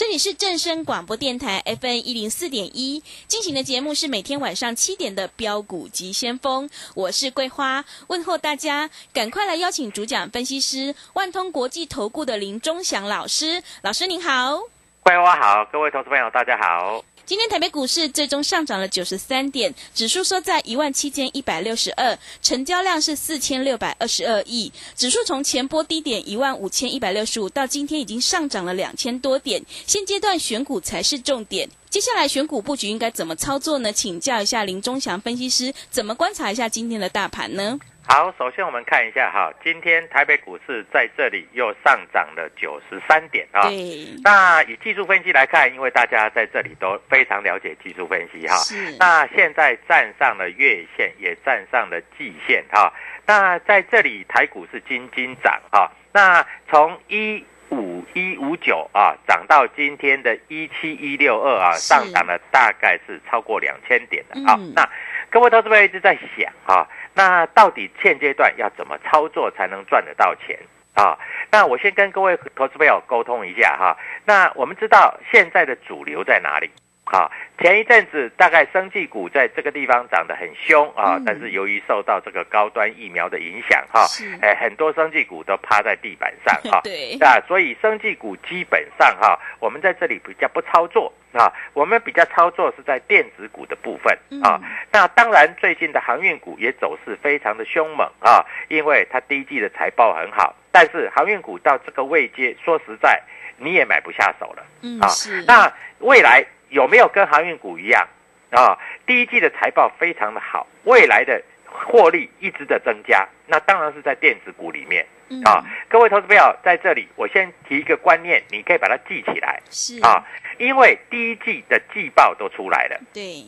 [0.00, 14.60] 这里是正声广播电台 FN 一零四点一进行的节目是每天晚上七点的标股及先锋，我是桂花，问候大家，赶快来邀请主讲分析师万通国际投顾的林忠祥老师，老师您好，
[15.02, 17.04] 桂花好，各位投资朋友大家好。
[17.26, 24.72] 今天台北股市最终上涨了九十三点，指数收在一万七千一百六十二，成交量是四千六百二十二亿。
[24.96, 29.62] 指数从前波低点一万五千一百六十五到今天已经上涨了两千多点。
[29.86, 33.92] 现阶段选股才是重点，接下来选股布局应该怎么操作呢？
[33.92, 37.78] 请教一下林忠祥分析师，怎么观察一下今天的大盘呢？
[38.06, 43.62] 好，首先我们看一下哈，今天台北股市在这里又上涨了九十三点啊。
[43.68, 48.56] 对，那以技术分析来看，因为大家在这里都非常了解技术分析哈。
[48.56, 52.92] 是那现在站上了月线，也站上了季线哈。
[53.26, 55.92] 那在这里台股是金金涨哈。
[56.12, 64.56] 那从一五一五九啊涨到今天的一七一六二啊，上涨了大概是超过两千点的啊。
[64.58, 64.88] 嗯那
[65.30, 70.58] 各位投资朋友一直在想啊，那到底现阶段要怎么操作才能赚得到钱
[70.94, 71.16] 啊？
[71.52, 73.96] 那我先跟各位投资朋友沟通一下哈。
[74.24, 76.68] 那我们知道现在的主流在哪里？
[77.10, 86.80] 啊，前一阵子大概生技股在这个地方涨得很凶啊，嗯但是由于受到这个高端疫苗的影响哈是，哎，很多生技股都趴在地板上哈。
[86.84, 94.60] 对啊，所以生技股基本上哈，我们在这里比较不操作啊，我们比较操作是在电子股的部分啊。
[94.62, 103.20] 嗯那当然，最近的航运股也走势非常的凶猛啊，因为它第一季的财报很好，但是航运股到这个位阶，说实在
[103.56, 104.62] 你也买不下手了。
[104.62, 108.08] 啊嗯是，那未来有没有跟航运股一样
[108.50, 108.78] 啊？
[109.06, 115.62] 第一季的财报非常的好，未来的获利一直的增加，那当然是在电子股里面嗯啊。
[115.88, 120.24] 各位投资朋友，在这里我先提一个观念，你可以把它记起来是啊，
[120.58, 123.00] 因为第一季的季报都出来了。
[123.12, 123.44] 对，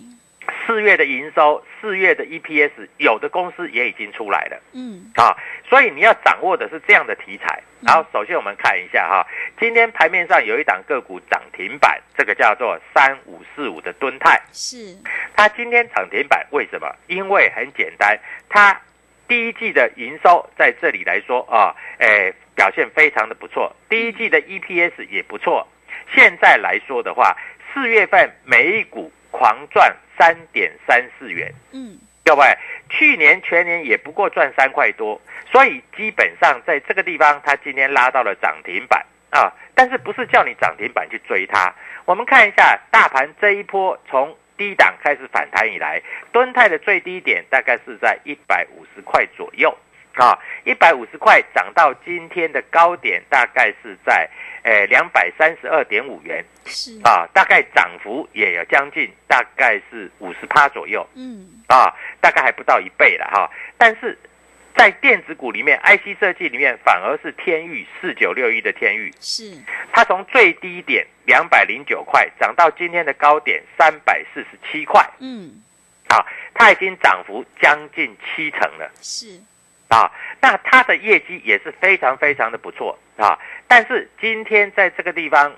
[0.67, 5.37] 四月的营收、四月的 EPS，有的公司也已经出来了嗯啊，
[5.69, 7.63] 所以你要掌握的是这样的题材。
[7.85, 9.27] 然后，首先我们看一下哈，
[9.59, 14.97] 今天盘面上有一档个股涨停板，这个叫做三五四五的敦泰，是
[15.35, 16.95] 它今天涨停板为什么？
[17.09, 18.17] 因为很简单，
[18.49, 18.81] 它
[19.27, 25.67] 第一季的营收在这里来说啊，诶，表现非常的不错，第一季的 EPS 也不错。
[26.15, 27.37] 现在来说的话，
[27.73, 32.57] 四月份每一股狂赚三点三四元，嗯各位，
[32.89, 35.21] 去年全年也不过赚三块多，
[35.51, 39.53] 所以基本上在这个地方，它今天拉到了涨停板啊。
[39.75, 41.75] 但是不是叫你涨停板去追它？
[42.05, 49.77] 我们看一下大盘这一波从低档开始反弹以来，敦泰的最低点大概是在一百五十块左右
[50.15, 54.29] 啊，一百五十块涨到今天的高点大概是在
[54.63, 61.07] 呃两百三十二点五元是啊，大概涨幅也有将近大概是五十趴左右。
[61.15, 63.51] 嗯啊，大概还不到一倍了哈。
[63.79, 64.19] 但是
[64.77, 69.55] 在电子股里面，IC 设计里面反而是天域四九六一的天域，是
[69.93, 75.63] 它从最低点两百零九块涨到今天的高点三百四十七块嗯
[76.09, 76.25] 啊，
[76.55, 79.41] 它已经涨幅将近七成了是
[79.93, 80.11] 啊，
[80.41, 83.39] 那它的业绩也是非常非常的不错啊。
[83.69, 85.55] 但是今天在这个地方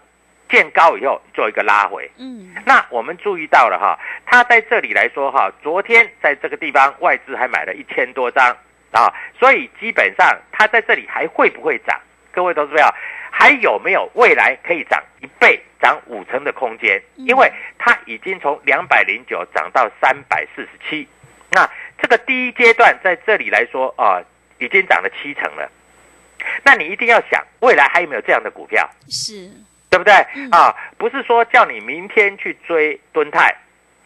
[0.48, 8.56] 见高以后做一个拉回，嗯，那我们注意到了哈，它在这里来说哈，昨天在这个地方外资还买了一千多张
[8.90, 11.98] 啊，所以基本上它在这里还会不会涨？
[12.32, 12.84] 各位投资友，
[13.30, 17.00] 还有没有未来可以涨一倍、涨五成的空间？
[17.14, 17.48] 因为
[17.78, 21.08] 它已经从两百零九涨到三百四十七，
[21.52, 21.68] 那
[22.00, 24.20] 这个第一阶段在这里来说啊，
[24.58, 25.70] 已经涨了七成了。
[26.62, 28.86] 那你一定要想，未来还有没有这样的股票？
[29.08, 29.48] 是，
[29.88, 30.12] 对不对？
[30.34, 33.56] 嗯啊，不是说叫你明天去追敦泰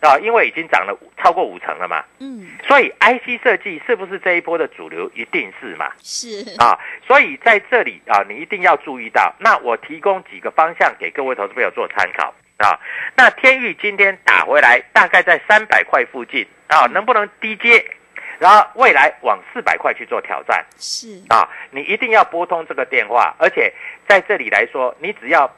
[0.00, 2.04] 啊，因为已经涨了超过五成了嘛。
[2.20, 5.10] 嗯，所以 IC 设计是不是这一波的主流？
[5.16, 5.90] 一定是嘛。
[6.00, 9.34] 是，啊，所以在这里啊，你一定要注意到。
[9.40, 12.78] 那我提供几个方向给各位投资朋友做参考啊。
[13.16, 17.84] 那天域今天打回来，大概在三百块附近啊，能不能低接？
[18.38, 21.48] 然后未来往四百块去做挑战是，啊！
[21.72, 23.72] 你一定要拨通这个电话，而且
[24.06, 25.52] 在这里来说，你只要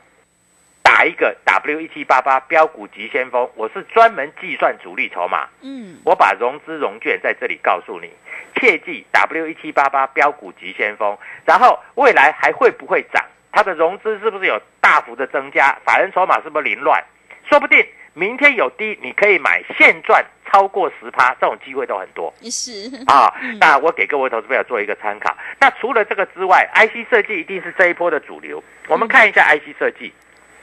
[0.83, 5.47] 打一个 W 一七八八标股急先锋，我是专门计算主力筹码。
[5.61, 8.11] 嗯，我把融资融券在这里告诉你，
[8.57, 13.23] 切记 W 一七八八标股急先锋，然后未来还会不会涨？
[13.53, 15.77] 它的融资是不是有大幅的增加？
[15.85, 17.05] 法人筹码是不是凌乱？
[17.47, 23.59] 说不定明天有低，你可以买现赚超过十趴，这种机会都很多是，啊嗯。
[23.61, 25.37] 那我给各位投资朋友做一个参考。
[25.61, 28.63] 那除了这个之外，IC 设计一定是这一波的主流。
[28.89, 30.13] 我们看一下 IC 设计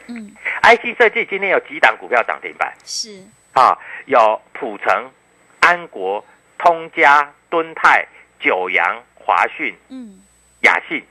[0.07, 2.73] 嗯，，IC 设计今天有几档股票涨停板？
[2.83, 3.23] 是，
[3.53, 5.09] 啊，有普成、
[5.61, 6.23] 安国、
[6.57, 8.05] 通家、敦泰、
[8.39, 10.19] 九阳、华讯、嗯，
[10.61, 11.01] 雅信，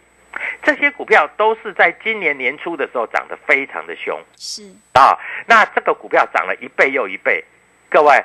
[0.62, 4.62] 这些股票都是在今年年初的时候涨得非常的凶是，
[4.92, 5.18] 啊。
[5.46, 7.44] 那这个股票涨了一倍又一倍，
[7.90, 8.24] 各位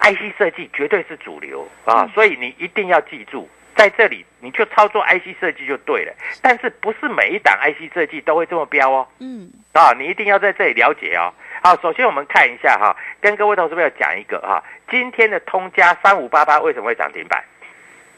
[0.00, 3.48] ，IC 设计绝对是主流啊，嗯所以你一定要记住。
[3.76, 6.12] 在这里，你就操作 IC 设计就对了，
[6.42, 9.06] 但是不是每一档 IC 设计都会这么标哦。
[9.20, 11.32] 嗯，啊，你一定要在这里了解哦。
[11.62, 14.60] 好，首先我们看一下哈，跟各位投资朋友讲一个哈，
[14.90, 17.44] 今天的通家三五八八为什么会涨停板？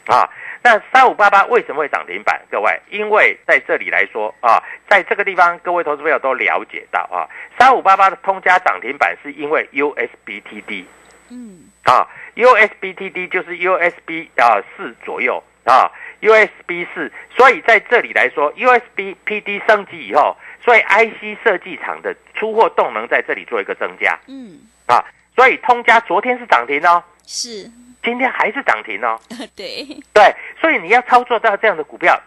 [0.07, 0.27] 啊，
[0.63, 2.41] 那三五八八为什么会涨停板？
[2.49, 7.29] 各位，因为在这里来说啊，在这个地方，各位投资朋友都了解到啊，
[7.59, 10.85] 三五八八的通家涨停板是因为 USBTD
[11.29, 15.91] 嗯，啊，USBTD 就是 USB 啊四左右啊
[16.21, 25.03] ，USB 四，所以在这里来说，USB-PD 升级以后，所以 IC 设计厂的出货动能在这里做一个增加嗯，啊，
[25.35, 27.69] 所以通家昨天是涨停哦，是，
[28.03, 29.19] 今天还是涨停哦，
[29.55, 32.19] 对，对，所以你要操作到这样的股票，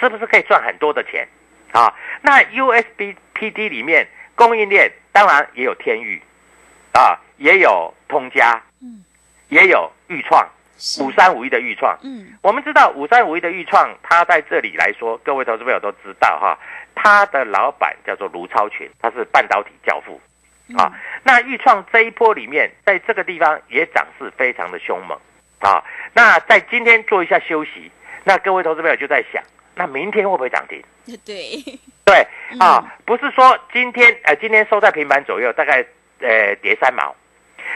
[0.00, 1.28] 是不是可以赚很多的钱？
[1.72, 1.94] 啊？
[2.22, 6.22] 那 USB-PD 里面供应链当然也有天域
[6.92, 8.67] 啊，也有通家，嗯，
[9.48, 10.46] 也有豫创，
[11.00, 11.98] 五三五一的豫创。
[12.02, 16.58] 嗯，我们知道五三五一的豫创，它在这里来说，各位投资朋友都知道哈，
[16.94, 20.20] 它的老板叫做卢超群，他是半导体教父
[20.76, 20.92] 啊。
[21.22, 25.18] 那豫创这一波里面，在这个地方也涨势非常的凶猛
[25.60, 25.82] 啊。
[26.12, 27.90] 那在今天做一下休息，
[28.24, 29.42] 那各位投资朋友就在想，
[29.74, 30.82] 那明天会不会涨停？
[31.08, 31.62] 嗯，对，
[32.04, 35.84] 对嗯啊，不是说今天呃今天收在平盘左右，大概
[36.20, 37.14] 呃跌三毛，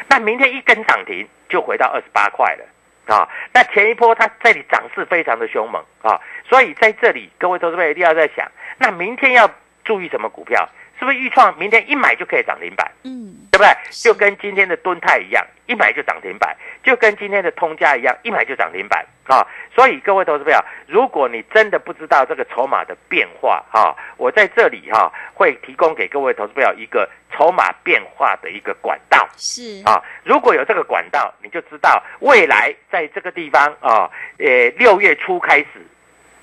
[0.09, 3.29] 那明天一根涨停就回到二十八块了啊。
[3.53, 6.19] 那前一波它这里涨势非常的凶猛啊，
[6.49, 9.49] 所以在这里各位投资者一定要在想，那明天要
[9.85, 10.69] 注意什么股票？
[10.99, 12.91] 是不是预创明天一买就可以涨零板？
[13.03, 13.71] 嗯，对不对？
[13.91, 16.51] 就跟今天的敦泰一样，一买就涨停板；
[16.83, 19.47] 就跟今天的通家一样，一买就涨停板啊！
[19.75, 30.03] 所以各位投资朋友，如果你真的不知道这个筹码的变化啊，我在这里哈、会提供给各位投资朋友一个筹码变化的一个管道是，啊。
[30.25, 35.69] 如果有这个管道，你就知道未来在这个地方啊，呃，六月初开始，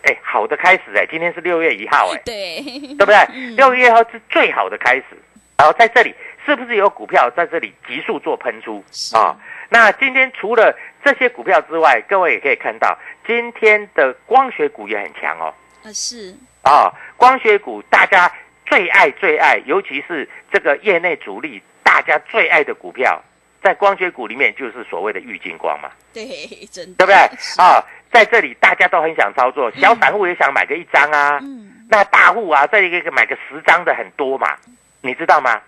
[0.03, 3.55] 哎，好的开始哎，今天是六月一号哎，对，对不对 嗯？
[3.55, 5.17] 六月号是最好的开始，
[5.57, 6.13] 然后在这里
[6.45, 9.35] 是不是有股票在这里急速做喷出啊？
[9.69, 15.53] 那今天除了这些股票之外，各位也可以看到，今天的光学股也很强哦
[15.83, 16.91] 啊是，啊！
[17.17, 18.31] 光学股大家
[18.65, 23.21] 最爱最爱，尤其是这个业内主力大家最爱的股票，
[23.61, 25.89] 在光学股里面就是所谓的玉金光嘛。
[26.11, 26.25] 对，
[26.71, 27.63] 真的，对不对？
[27.63, 34.57] 啊，在这里大家都很想操作，小散户也想买个一张啊，嗯，那大户啊，这里个买个十张的很多嘛，
[35.01, 35.61] 你知道吗？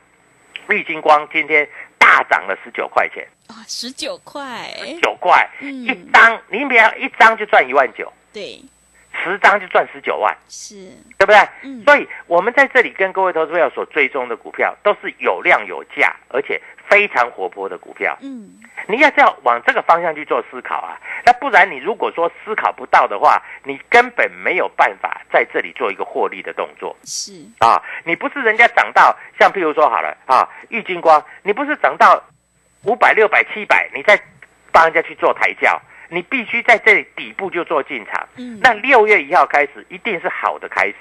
[0.71, 4.69] 玉金光今天大涨了十九块钱，啊，十九块，
[5.01, 5.83] 九块、嗯。
[5.83, 8.61] 一张，你比方一张就赚一万九，对，
[9.23, 10.75] 十张就赚十九万，是，
[11.17, 11.37] 对不对？
[11.63, 18.17] 嗯所以我们在这里跟各位投资朋友所追踪的股票，都是有量有价，而且非常活泼的股票。
[18.21, 18.49] 嗯，
[18.87, 27.81] 你要是要往这个方向去做思考啊，那不然你如果说思考不到的话，你根本没有办法在这里做一个获利的动作是，啊！
[28.03, 32.23] 你不是人家涨到像譬如说好了啊，玉金光，你不是涨到
[32.83, 34.19] 五百、六百、七百，你再
[34.71, 35.79] 帮人家去做抬轿，
[36.11, 38.27] 你必须在这里底部就做进场。
[38.35, 40.95] 嗯，那六月一号开始一定是好的开始，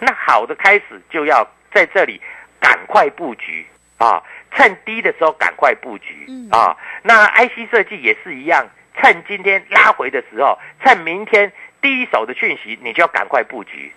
[0.00, 2.20] 那好的开始就要在这里
[2.60, 3.66] 赶快布局
[3.98, 6.76] 啊，趁低的时候赶快布局嗯啊。
[7.02, 8.64] 那 IC 设计也是一样，
[8.96, 13.92] 趁今天拉回的时候，趁明天第一手的讯息，你就要赶快布局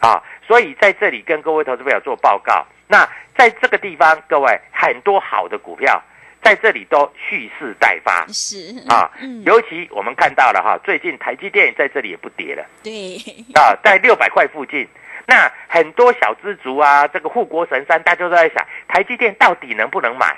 [0.00, 0.20] 啊。
[0.44, 6.02] 所以在这里跟各位投资朋友做报告，那在这个地方，各位很多好的股票
[6.42, 8.26] 在这里都蓄势待发。
[8.28, 13.16] 是啊嗯，，尤其我们看到了哈，最近台积电在这里也不跌了对，
[13.54, 14.86] 啊，在六百块附近。
[15.26, 20.36] 那很多小资族啊，这个护国神山，大家都在想台积电到底能不能买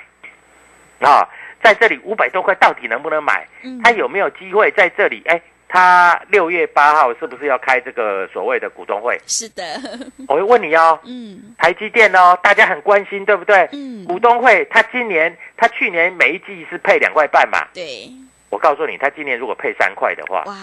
[0.99, 1.27] 啊？
[1.63, 3.47] 在这里五百多块到底能不能买？
[3.61, 5.21] 嗯，它有没有机会在这里？
[5.27, 5.39] 哎，
[5.73, 9.17] 它六月八号是不是要开这个所谓的股东会？
[9.25, 9.63] 是的，
[10.27, 13.69] 我会问你哦，嗯台积电哦，大家很关心，对不对？
[13.71, 17.65] 嗯，股东会，他今年，他去年每一季是配两块半嘛？
[17.73, 18.11] 对，
[18.49, 20.53] 我告诉你，他今年如果配三块的话，哇，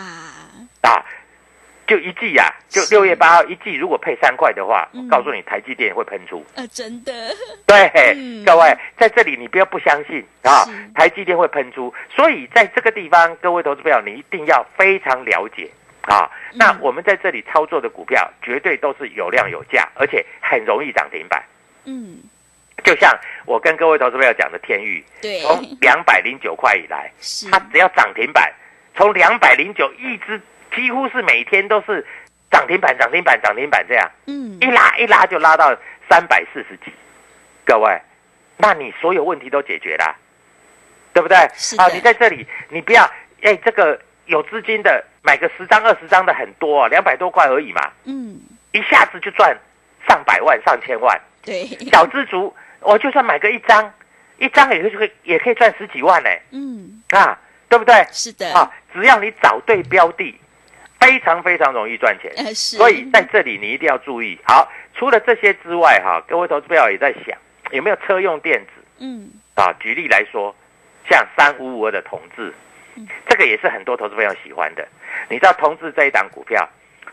[0.83, 1.03] 啊，
[1.89, 6.45] 就一季呀、就六月八号一季，如果配三块的话，嗯我告诉你，台积电会喷出。
[6.55, 7.35] 呃，真的，
[7.67, 11.93] 对，嗯各位在这里你不要不相信啊，台积电会喷出。
[12.15, 15.71] 所以在这个地方，各位投资朋友，你一定要非常了解
[16.03, 16.31] 啊。
[16.53, 21.43] 那嗯我们在这里操作的股票，绝对都是有量有价，而且很容易涨停板。
[21.85, 22.19] 嗯，
[22.85, 27.11] 就像我跟各位投资朋友讲的天域，对，从两百零九块以来，
[27.51, 28.53] 它只要涨停板，
[28.95, 30.39] 从两百零九一直
[30.75, 32.05] 几乎是每天都是
[32.51, 34.59] 涨停板、涨停板、涨停板这样，嗯。
[34.61, 35.77] 一，拉一拉就拉到
[36.09, 36.93] 三百四十几。
[37.65, 38.01] 各位，
[38.57, 40.17] 那你所有问题都解决了，
[41.13, 41.37] 对不对？
[41.55, 41.83] 是的。
[41.83, 43.03] 啊，你在这里，你不要
[43.43, 48.41] 哎，这个有资金的买个十张、二十张的很多、哦，两百多块而已嘛，嗯，
[48.73, 49.57] 一下子就赚
[50.09, 51.21] 上百万、上千万。
[51.43, 53.93] 对，小资族，我就算买个一张，
[54.39, 58.07] 一张也可以也可以赚十几万呢，嗯，啊，对不对？
[58.11, 60.39] 是的，啊，只要你找对标的，
[61.01, 62.33] 非常非常容易赚钱。
[62.37, 64.39] 呃，所以在这里你一定要注意。
[64.45, 67.37] 好，除了这些之外，哈，各位投资朋友也在想
[67.71, 69.73] 有没有车用电子嗯，啊？
[69.79, 70.55] 举例来说，
[71.09, 72.53] 像三五五二的同志
[72.97, 74.87] 嗯，这个也是很多投资朋友喜欢的。
[75.29, 76.69] 你知道同志这一档股票，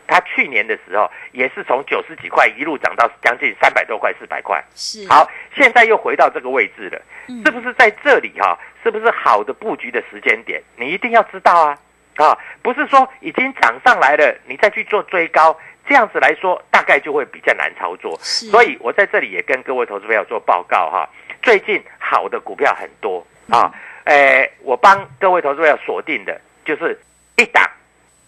[0.06, 4.62] 它去年的时候也是从九十几块一路涨到将近三百多块、四百块。
[4.74, 10.62] 是，好，现在又回到这个位置了，嗯，是不是在这里哈、是不是好的布局的时间点？
[10.76, 11.78] 你一定要知道啊
[12.16, 12.36] 啊！
[12.62, 15.56] 不是说已经涨上来了，你再去做追高，
[15.88, 18.18] 这样子来说大概就会比较难操作。
[18.20, 21.08] 所以我在这里也跟各位投资朋友做报告哈，
[21.42, 23.72] 最近好的股票很多啊，
[24.04, 26.98] 呃，我帮各位投资朋友锁定的就是
[27.36, 27.62] 一档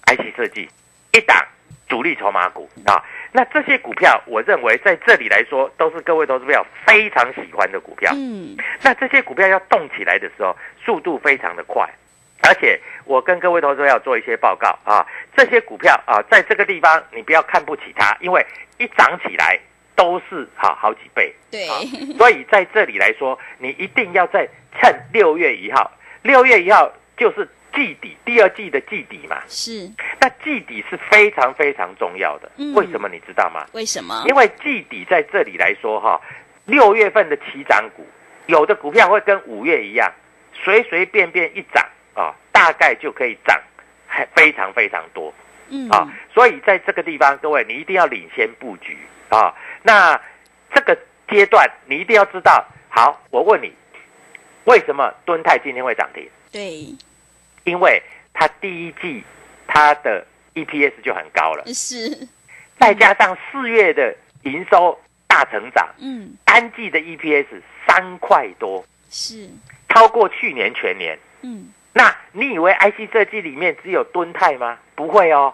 [0.07, 0.69] IC 设计，
[1.13, 1.37] 一档
[1.89, 3.03] 主力筹码股啊。
[3.31, 8.11] 那这些股票，我认为在这里来说，都是各位投资朋友非常喜欢的股票。
[8.15, 11.87] 嗯，那这些股票要动起来的时候，速度非常的快，
[12.43, 18.47] 而且我跟各位投资者要做一些报告啊，这些股票啊，在这个地方你不要看不起它，因为
[18.77, 19.59] 一涨起来
[19.97, 21.81] 都是好好几倍，对，啊。
[22.19, 24.47] 所以在这里来说，你一定要在
[24.79, 33.65] 趁六月一号，六月一号就是季底，第二季的季底嘛，是，那季底是非常非常重要的嗯，为什么你知道吗？
[33.73, 34.23] 为什么？
[34.29, 36.21] 因为季底在这里来说哈，
[36.67, 38.07] 六月份的起涨股，
[38.45, 40.13] 有的股票会跟五月一样，
[40.53, 41.83] 随随便便一涨
[42.19, 43.57] 啊，大概就可以涨，
[44.07, 45.33] 还非常非常多
[45.69, 46.13] 嗯，啊。
[46.35, 48.99] 所以在这个地方，各位你一定要领先布局
[49.29, 49.55] 啊。
[49.83, 50.21] 那
[50.75, 50.99] 这个
[51.31, 52.67] 阶段你一定要知道。
[52.89, 53.73] 好，我问你，
[54.65, 56.29] 为什么敦泰今天会涨停？
[56.51, 56.93] 对，
[57.63, 59.23] 因为它第一季
[59.69, 62.27] 它的 EPS 就很高了，是，
[62.81, 64.99] 再加上四月的营收
[65.29, 65.87] 大成长。
[65.99, 69.49] 嗯，单季的 EPS 三块多，是，
[69.91, 71.17] 超过去年全年。
[71.43, 71.69] 嗯，
[71.99, 74.79] 那你以为 IC 设计里面只有敦泰吗？
[74.95, 75.53] 不会哦，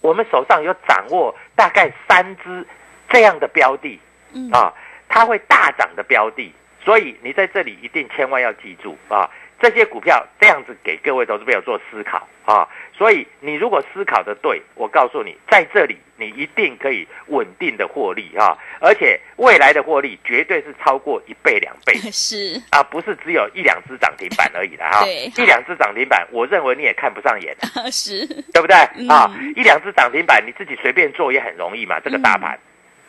[0.00, 2.66] 我们手上有掌握大概三只
[3.08, 4.00] 这样的标的
[4.32, 4.74] 嗯，啊，
[5.08, 6.52] 它会大涨的标的。
[6.84, 12.68] 所以你在这里一定千万要记住啊，这些股票这样子给各位投资朋友做思考啊。
[12.96, 25.04] 所以你如果思考的对，我告诉你，在这里你一定可以稳定的获利啊，而且未来的获利绝对是超过一倍两倍 是啊，不是只有一两只涨停板而已的哈。
[25.04, 27.54] 对一两只涨停板，我认为你也看不上眼。
[27.92, 29.30] 是，对不对嗯啊？
[29.54, 32.58] 一两只涨停板，你自己随便做也很容易嘛，这个大盘，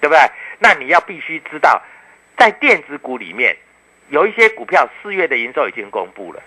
[0.01, 0.19] 对不对？
[0.59, 1.81] 那你要必须知道，
[2.35, 3.55] 在电子股里面，
[4.09, 6.41] 有一些股票四月的营收已经公布了，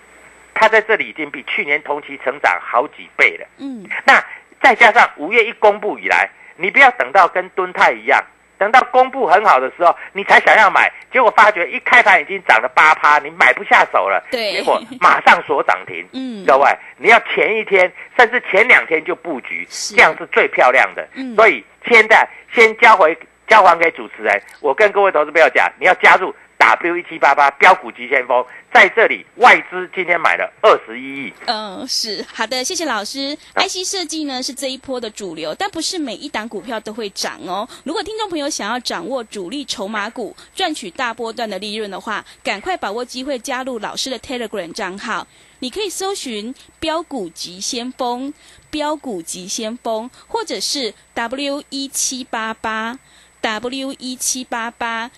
[0.53, 3.47] 它在这里已经比去年同期成长好几倍了。
[3.57, 4.23] 嗯，那
[4.61, 8.23] 再加上五月一公布以来，你不要等到跟敦泰一样，
[8.57, 16.07] 等到公布很好的时候，你才想要买，结果发觉一开盘已经涨了八趴，你买不下手了，对结果马上锁涨停。
[16.13, 21.07] 嗯各位，你要前一天甚至前两天就布局，是这样是最漂亮的。
[21.15, 31.33] 嗯所以现在先交回交还给主持人，我跟各位投资朋友讲，你要加入 W 一七八八标股急先锋，在这里外资今天买了二十一亿。
[31.47, 33.35] 嗯，是好的，谢谢老师。
[33.55, 37.67] IC 设计呢是这一波的主流，但不是每一档股票都会涨哦。
[37.83, 45.25] 如果听众朋友想要掌握主力筹码股，赚取大波段的利润的话，赶快把握机会加入老师的 Telegram 账号。
[45.61, 48.31] 你可以搜寻“标股急先锋”、
[48.69, 52.99] “标股急先锋”，或者是 W 一七八八
[53.41, 55.09] W 一七八八。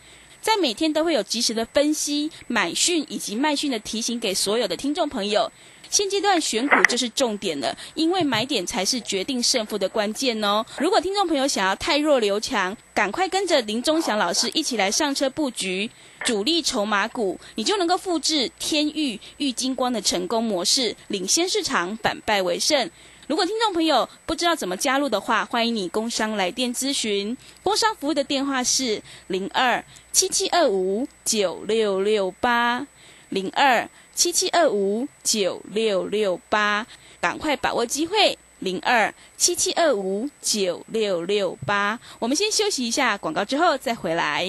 [0.43, 5.49] 在每天都会有及时的分析、买讯以及卖讯的提醒给所有的听众朋友。
[5.89, 10.65] 现阶段选股就是重点了，因为买点才是决定胜负的关键哦。
[10.79, 15.89] 如果听众朋友想要太弱留强，赶快跟着林忠祥老师一起来上车布局
[16.25, 22.89] 主力筹码股，你就能够复制天域、玉金光的成功模式，领先市场，反败为胜。
[23.33, 27.35] 如果听众朋友不知道怎么加入的话，欢迎你工商来电咨询。
[27.63, 32.85] 工商服务的电话是零二七七二五九六六八
[33.29, 36.85] 零二七七二五九六六八，
[37.19, 38.37] 赶快把握机会。
[38.59, 44.47] 零二七七二五九六六八，我们先休息一下广告，之后再回来。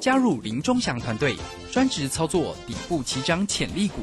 [0.00, 1.34] 加入林忠祥团队，
[1.72, 4.02] 专职操作底部起涨潜力股，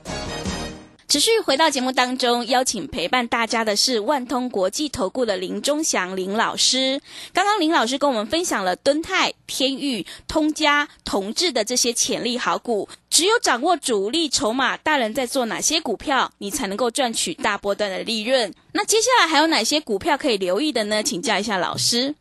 [1.11, 7.01] 持续回到节目当中，邀请陪伴大家的是万通国际投顾的林忠祥林老师。
[7.33, 12.87] 刚刚林老师跟我们分享了敦泰、天域、通家、同志的这些潜力好股。
[13.09, 18.53] 只有掌握主力筹码，大人在做哪些股票，你才能够赚取大波段的利润。
[18.71, 21.03] 那接下来还有哪些股票可以留意的呢？
[21.03, 22.15] 请教一下老师。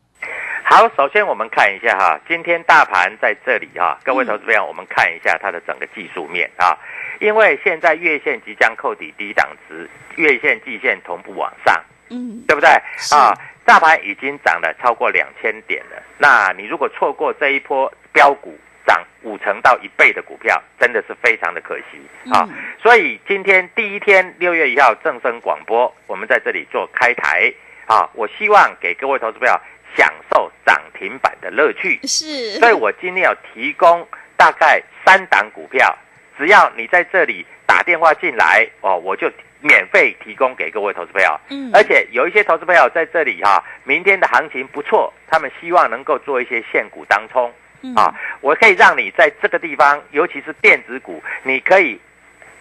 [0.73, 6.79] 好，首先我们看一下哈，今天大盘在这里哈，各位投资朋友，我们看一下它的整个技术面啊，
[7.19, 11.75] 因为现在月线即将扣底低档值，月线、季线同步往上，
[12.11, 12.71] 嗯，对不对？
[13.13, 13.35] 啊？
[13.65, 18.57] 大盘已经涨了超过两千点了，那你如果错过这一波标股
[18.87, 22.47] 涨五成到一倍的股票，真的是非常的可惜啊。
[22.49, 22.55] 嗯。
[22.81, 27.53] 所以今天第一天六月一号正声广播，我们在这里做开台
[27.87, 29.61] 啊，我希望给各位投资朋友
[29.97, 31.99] 享受涨停板的乐趣。
[32.05, 35.97] 是，所以我今天有提供大概三档股票，
[36.39, 41.39] 只要你在这里打电话进来哦，我就免费提供给各位投资朋友。
[41.51, 41.71] 嗯。
[41.75, 47.53] 而且有一些投资朋友在这里哈、明天的行情不错，他们希望能够做一些现股当冲。
[47.83, 47.95] 嗯。
[47.95, 52.01] 啊，我可以让你在这个地方，尤其是电子股，你可以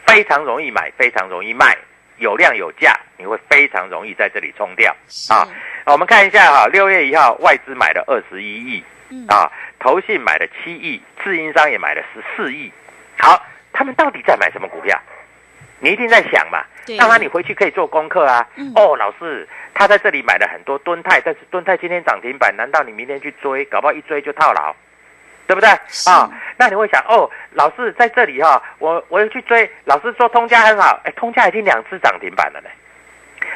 [0.06, 1.78] 非常容易买，非常容易卖，
[2.20, 4.96] 有量有价，你会非常容易在这里冲掉
[5.30, 5.48] 啊。
[5.86, 12.72] 我们看一下哈，六月一号外资买了二十一亿，嗯啊，投信买了七亿，自营商也买了十四亿。
[13.18, 13.42] 好，
[13.74, 15.00] 他们到底在买什么股票？
[15.80, 16.98] 你一定在想嘛对？
[16.98, 18.46] 当然你回去可以做功课啊。
[18.56, 23.64] 嗯哦，老师，他在这里买了很多敦泰，但是敦泰今天涨停板，难道你明天去追？
[23.66, 24.76] 搞不好一追就套牢，
[25.50, 25.68] 对不对？
[26.06, 29.68] 啊，那你会想，哦，老师在这里哈、我我要去追。
[29.84, 32.70] 老师说通家很好，哎，通家已经两次涨停板了呢。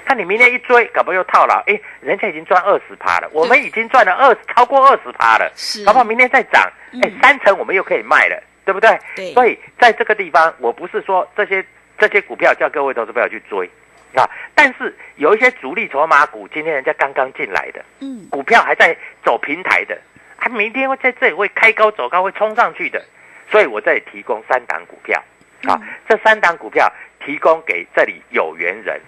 [0.07, 8.99] 那你明天一追，搞不好又套牢，哎，人家已经赚二十趴了，我们已经赚了二超过二十趴了，是搞不好明天再涨，哎嗯，三成我们又可以卖了，对不对？
[9.15, 11.63] 对所以在这个地方，我不是说这些
[11.99, 13.69] 这些股票叫各位投资朋友去追
[14.15, 19.95] 啊，但是有一些主力筹码股，今天人家刚刚进来的嗯股票还在走平台的，
[20.43, 23.01] 它明天会在这里会开高走高，会冲上去的，
[23.49, 25.17] 所以我这里提供三档股票。
[25.63, 26.91] 啊，嗯这三档股票
[27.23, 28.99] 提供给这里有缘人。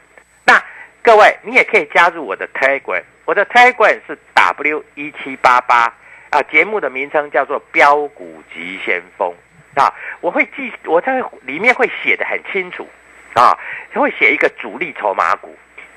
[0.46, 0.64] 那
[1.04, 5.94] 各位你也可以加入我的 Telegram，我的 Telegram 是 W 一七八八
[6.30, 9.34] 啊，节目的名称叫做标股急先锋。
[9.76, 12.88] 啊，我会记我在里面会写的很清楚。
[13.34, 13.60] 啊，
[13.94, 15.54] 会写一个主力筹码股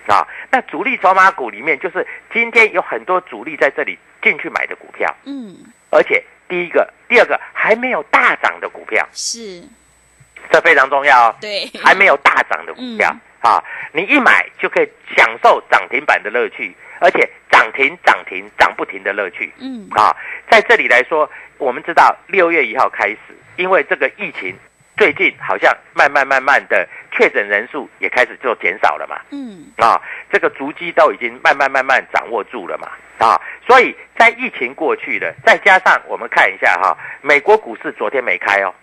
[0.09, 5.57] 啊，那主力筹码股里面就是今天有很多主力在这里进去买的股票，嗯，
[5.91, 9.63] 而且第一个、第二个还没有大涨的股票，是，
[10.51, 11.35] 这非常重要哦。
[11.41, 20.17] 对， 还没有大涨的股票、嗯啊，你一买就可以享受涨停板的乐趣，而且涨停涨停涨不停的乐趣嗯，啊。
[20.51, 23.19] 在这里来说，我们知道六月一号开始，
[23.57, 24.57] 因为这个疫情
[24.99, 32.89] 最近好像慢慢慢慢的确诊人数也开始就减少了嘛，嗯，啊，这个足迹都已经慢慢慢慢掌握住了嘛，
[33.25, 38.75] 啊，所以在疫情过去了，再加上我们看一下哈，美国股市昨天没开哦，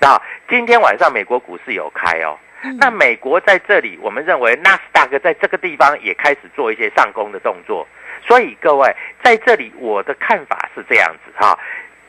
[0.00, 2.76] 啊，今天晚上美国股市有开哦，嗯。
[2.78, 7.86] 那美国在这里，我们认为纳斯达克在这个地方也开始做一些上攻的动作，
[8.26, 11.56] 所以各位在这里我的看法是这样子哈，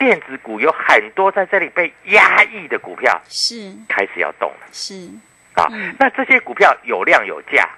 [0.02, 3.72] 电子股有很多在这里被压抑的股票是。
[3.88, 4.66] 开始要动了。
[4.72, 4.94] 是，
[5.54, 5.94] 啊，嗯。
[5.96, 7.68] 那这些股票有量有价，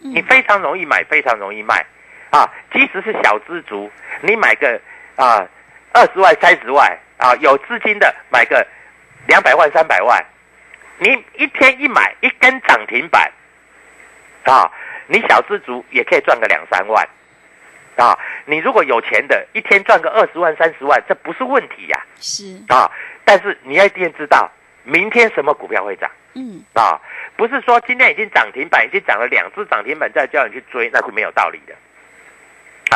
[0.00, 0.12] 嗯。
[0.14, 1.82] 你非常容易买，非常容易卖。
[2.28, 3.90] 啊，即使是小资族，
[4.20, 4.78] 你买个
[5.16, 5.42] 啊
[5.94, 8.66] 二十万、三十万啊，有资金的买个
[9.26, 10.22] 两百万、三百万，
[10.98, 13.32] 你一天一买一根涨停板
[14.44, 14.70] 啊，
[15.06, 17.08] 你小资族也可以赚个两三万
[17.96, 18.18] 啊。
[18.46, 22.90] 你如果有钱的，一天赚个二十万、三十万，这不是问题呀是，啊
[23.24, 24.50] 但是你要一定知道，
[24.84, 26.10] 明天什么股票会涨。
[26.34, 27.00] 嗯，啊，
[27.36, 31.74] 不是说今天已经涨停板，已经涨了两只涨停板，再叫你去追，那是没有道理的。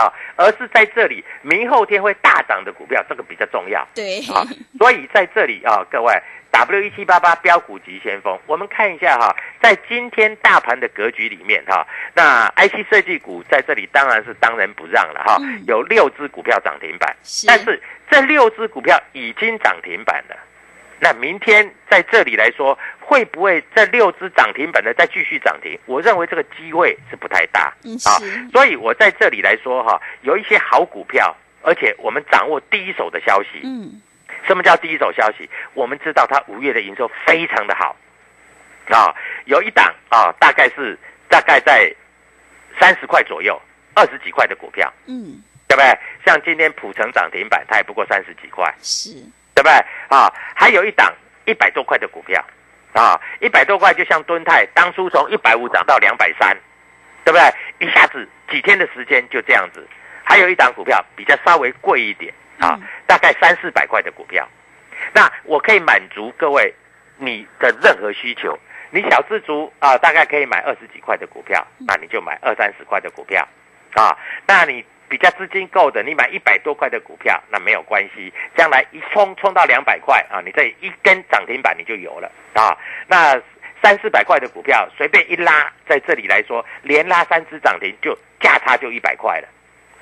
[0.00, 4.42] 啊，而是在这里明后天会大涨的股票，这个比较重要对，啊。
[4.78, 6.12] 所以在这里啊，各位
[6.54, 20.36] W 一七八八标股急先锋，我们看一下哈、在今天大盘的格局里面哈、那 IC 设计股在这里当然是当仁不让了哈、嗯有六只股票涨停板，是但是这六只股票已经涨停板了。
[21.00, 25.76] 那明天在这里来说，会不会这六只涨停板的再继续涨停？
[25.86, 28.14] 我认为这个机会是不太大嗯啊，
[28.52, 33.48] 所以我在这里来说哈，有一些好股票，而且我们掌握第一手的消息。
[33.64, 34.00] 嗯，
[34.46, 35.48] 什么叫第一手消息？
[35.72, 37.96] 我们知道它五月的营收非常的好
[38.90, 39.14] 啊，
[39.46, 41.92] 有一档啊，大概是大概在
[42.78, 43.60] 三十块左右，
[43.94, 45.98] 二十几块的股票，嗯，对不对？
[46.26, 48.72] 像今天普成涨停板，它也不过三十几块。
[48.80, 49.10] 是，
[49.54, 49.72] 对不对
[50.08, 50.32] 啊？
[50.54, 51.14] 还有一档
[51.46, 52.44] 一百多块的股票
[52.92, 56.56] 啊，一百多块就像敦泰当初从一百五涨到两百三，
[57.24, 57.86] 对不对？
[57.86, 59.86] 一下子几天的时间就这样子。
[60.24, 64.48] 还有一档股票比较稍微贵一点啊嗯，大概三四百块的股票，
[65.12, 66.74] 那我可以满足各位
[67.18, 68.58] 你的任何需求。
[68.90, 73.46] 你小资族啊，大概可以买二十几块的股票，那你就买二三十块的股票
[73.94, 74.16] 啊。
[74.46, 82.78] 那你比较资金够的，你买一百多块的股票，那没有关系，将来一冲冲到两百块啊，你这一根涨停板你就有了啊。
[83.08, 83.40] 那
[83.82, 89.48] 三四百块的股票随便一拉，在这里来说，连拉三只涨停就价差就一百块了，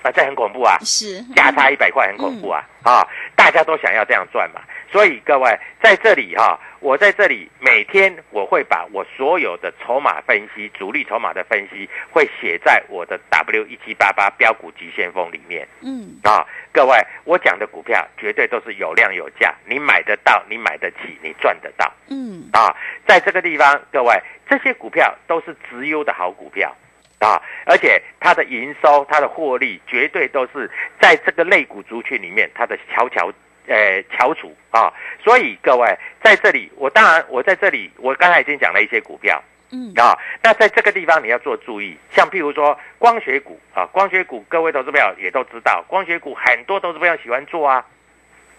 [0.03, 0.77] 啊，这很恐怖啊。
[0.81, 2.65] 是，价差一百块很恐怖啊！
[2.83, 4.61] 啊，大家都想要这样赚嘛，
[4.91, 16.45] 所以各位在这里哈、我在这里每天我会把我所有的筹码分析、主力筹码的分析，会写在我的 W 一七八八标股急先锋里面嗯，啊。
[16.73, 21.93] 各位，我讲的股票绝对都是有量有价，你买得到，你买得起，你赚得到。
[22.09, 22.75] 嗯，啊，
[23.07, 26.75] 在这个地方，各位，这些股票都是直优的好股票
[27.23, 30.69] 啊，而且它的营收、它的获利，绝对都是
[31.01, 33.33] 在这个类股族群里面，它的翘翘
[33.69, 34.93] 呃翘楚啊。
[35.23, 47.87] 所以各位在这里，我当然我在这里，我刚才已经讲了一些股票嗯，啊，那在这个地方你要做注意，像譬如说光学股啊，光学股各位投资朋友也都知道，光学股很多投资朋友喜欢做啊，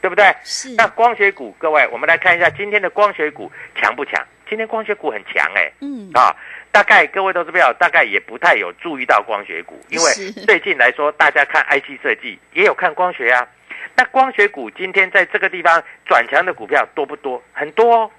[0.01, 0.33] 对不对？
[0.43, 4.25] 是，那光学股，各位，我们来看一下今天的光学股强不强？
[4.53, 6.29] 今天光学股很强哎、嗯，啊，
[6.71, 13.47] 大概各位投资朋友大概也不太有注意到光学股，因为最近来说，大家看 IC 设计也有看光学啊。
[13.95, 17.41] 那光学股今天在这个地方转强的股票多不多？
[17.51, 18.11] 很多哦。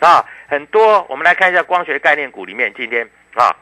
[0.00, 1.04] 啊，很多。
[1.10, 3.54] 我们来看一下光学概念股里面，今天啊，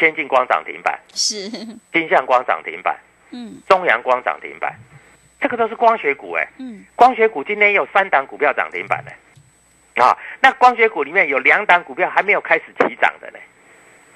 [0.00, 1.50] 先进光涨停板，是，
[1.92, 2.96] 金相光涨停板，
[3.32, 4.74] 嗯，中阳光涨停板，
[5.42, 9.12] 这个都是光学股哎、嗯，光学股今天有三档股票涨停板呢，
[9.98, 13.38] 啊，那光学股里面有两档股票还没有开始起涨的呢，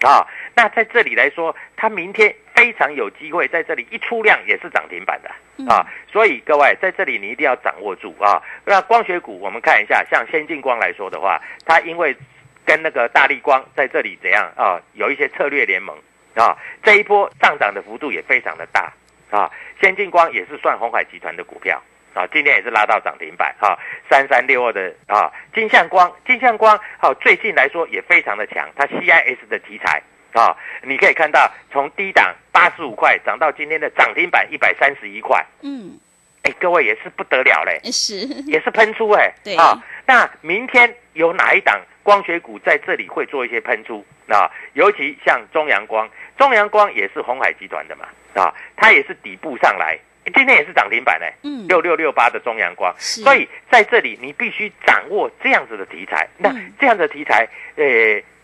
[0.08, 5.30] 啊，那在这里来说，它明天非常有机会在这里一出量也是涨停板的
[5.72, 8.40] 啊，所以各位在这里你一定要掌握住啊。
[8.64, 12.16] 那光学股我们看一下，像先进光来说的话，它因为
[12.64, 14.80] 跟那个大力光在这里怎样啊？
[14.92, 15.96] 有一些策略联盟
[16.36, 18.92] 啊，这一波上涨的幅度也非常的大
[19.30, 19.50] 啊。
[19.80, 21.82] 先进光也是算红海集团的股票
[22.14, 23.78] 啊，今天也是拉到涨停板哈，
[24.10, 35.98] 三三六二的啊，金相光，金相光好，最近来说也非常的强，它 CIS 的题材啊，你可以看到从低档八十五块涨到今天的涨停板一百三十一块，嗯，
[36.42, 44.50] 哎，各位也是不得了嘞，是，也是喷出哎， 对啊，那明天有哪一档光学股在这里会做一些喷出啊？
[44.74, 49.98] 尤其像中阳光，中阳光也是红海集团的嘛，啊，它也是底部上来，
[50.34, 51.66] 今天也是涨停板哎，嗯。
[51.68, 56.72] 六六六八的中阳光，所以在这里你必须掌握这样子的题材，那嗯。
[56.78, 57.84] 这样的题材，呃，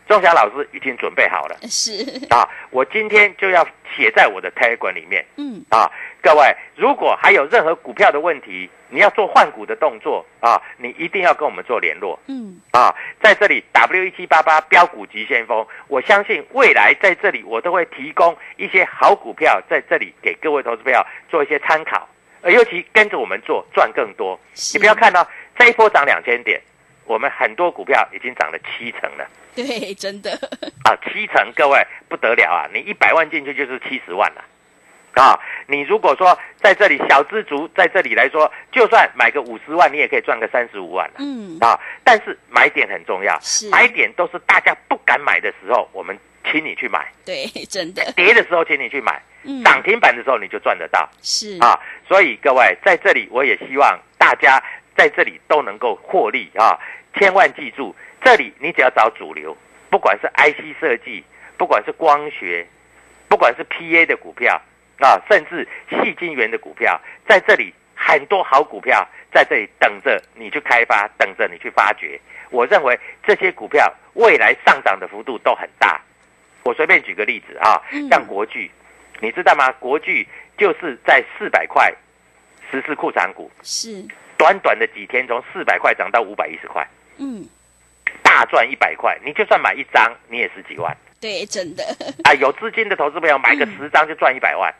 [0.08, 1.56] 钟霞老师已经准备好了。
[1.68, 5.24] 是，啊，我今天就要写在我的 Telegram 里面。
[5.36, 5.90] 嗯，啊，
[6.22, 12.94] 各位，如果还有任何股票的问题，你要做换股的动作啊，你一定要跟我们做联络嗯，啊。
[13.22, 22.08] 在这里 W 一七八八标股急先锋，我相信未来在这里我都会提供一些好股票在这里给各位投资朋友做一些参考，
[22.42, 24.38] 呃，尤其跟着我们做赚更多。
[24.72, 25.26] 你不要看到、
[25.58, 26.60] 这一波涨两千点，
[27.04, 29.28] 我们很多股票已经涨了七成了。
[29.54, 30.30] 对，真的，
[30.84, 32.70] 啊，七成，各位不得了啊！
[32.72, 34.47] 你一百万进去就是七十万了，啊！
[35.66, 41.78] 你如果说在这里小资族在这里来说，就算买个五十万，你也可以赚个三十五万了，嗯，啊！
[42.04, 46.18] 但是买点很重要是，买点都是大家不敢买的时候，我们
[46.50, 49.12] 请你去买；对， 真的，跌的时候，请你去买；
[49.44, 51.08] 嗯，涨停板的时候，你就赚得到。
[51.22, 54.62] 是，啊，所以各位在这里，我也希望大家
[54.96, 56.78] 在这里都能够获利啊！
[57.14, 59.56] 千万记住，这里你只要找主流，
[59.90, 61.24] 不管是 IC 设计，
[61.56, 62.66] 不管是光学，
[63.28, 64.60] 不管是 PA 的股票
[65.00, 72.20] 啊，甚至细金源的股票，在这里很多好股票在这里等着你去开发，等着你去发掘。
[72.50, 76.00] 我认为这些股票未来上涨的幅度都很大。
[76.64, 78.70] 我随便举个例子啊嗯，像国巨，
[79.20, 79.70] 你知道吗？
[79.72, 81.94] 国巨就是在四百块
[82.70, 84.04] 实施库藏股，是，
[84.36, 86.86] 短短的几天从四百块涨到五百一十块，
[87.18, 87.46] 嗯，
[88.22, 89.18] 大赚一百块。
[89.24, 91.82] 你就算买一张，你也十几万对，真的，
[92.24, 92.34] 啊！
[92.34, 94.72] 有资金的投资朋友买个嗯十张就赚一百万，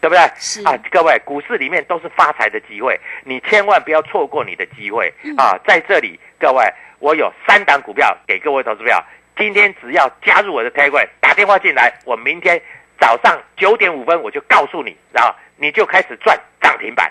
[0.00, 0.30] 对不对？
[0.36, 5.58] 是啊，各位，股市里面都是发财的机会，你千万不要错过你的机会嗯啊！
[5.66, 6.64] 在这里，各位，
[6.98, 9.04] 我有三档股票给各位投资票，
[9.36, 12.60] 今天只要加入我的 Telegram，打电话进来，我明天
[12.98, 17.10] 早上九点五分我就告诉你，然后你就开始赚涨停板。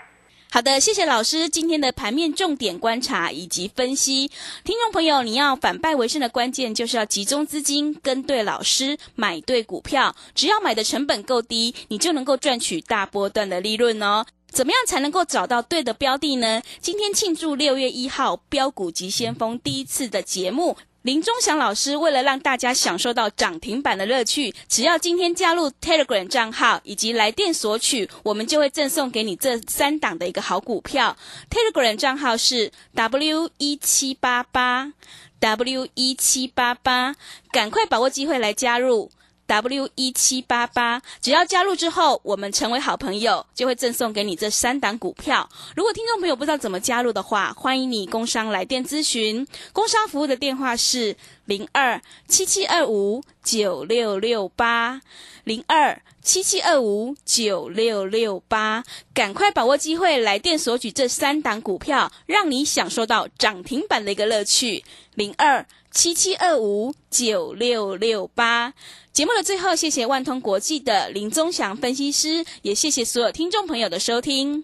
[0.52, 4.32] 好的，谢谢老师今天的盘面重点观察以及分析。
[4.64, 10.16] 听众朋友，你要反败为胜的关键就是要集中资金，跟对老师，买对股票。
[10.34, 14.26] 只要买的成本够低，你就能够赚取大波段的利润哦。
[14.52, 16.64] 怎么样才能够找到对的标的呢？
[16.82, 20.76] 今天庆祝六月一号标股急先锋第一次的节目。
[21.10, 31.18] 林忠祥老师为了让大家享受到涨停板的乐趣，只要今天加入 Telegram 账号以及来电索取，我们就会赠送给你这三档的一个好股票。
[31.50, 34.94] Telegram 账号是 W 一七八八
[35.40, 37.16] W 一七八八，
[37.52, 39.10] 赶快把握机会来加入。
[39.50, 45.50] W 一七八八，只要加入之后，我们成为好朋友，就会赠送给你这三档股票。
[45.76, 49.48] 如果听众朋友不知道怎么加入的话，欢迎你工商来电咨询。
[49.74, 55.02] 工商服务的电话是零二七七二五九六六八
[55.44, 56.00] 零二
[56.32, 58.84] 七七二五九六六八，
[59.16, 64.84] 赶快把握机会来电索取这三档股票，让你享受到涨停板的一个乐趣。
[65.16, 68.76] 零二七七二五九六六八。
[69.12, 74.64] 节目的最后，谢谢万通国际的林宗祥分析师，也谢谢所有听众朋友的收听。